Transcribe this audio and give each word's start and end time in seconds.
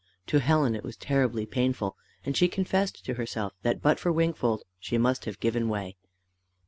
To 0.25 0.39
Helen 0.39 0.73
it 0.73 0.83
was 0.83 0.97
terribly 0.97 1.45
painful, 1.45 1.95
and 2.25 2.35
she 2.35 2.47
confessed 2.47 3.05
to 3.05 3.13
herself 3.13 3.53
that 3.61 3.83
but 3.83 3.99
for 3.99 4.11
Wingfold 4.11 4.63
she 4.79 4.97
must 4.97 5.25
have 5.25 5.39
given 5.39 5.69
way. 5.69 5.95